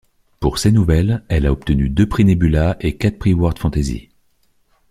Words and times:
Pour 0.39 0.57
ses 0.57 0.71
nouvelles, 0.71 1.23
elle 1.29 1.45
a 1.45 1.51
obtenu 1.51 1.87
deux 1.87 2.09
prix 2.09 2.25
Nebula 2.25 2.75
et 2.79 2.97
quatre 2.97 3.19
prix 3.19 3.35
World 3.35 3.59
Fantasy. 3.59 4.09